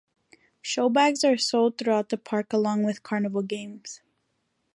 [0.63, 4.01] Show bags are sold throughout the park along with carnival games.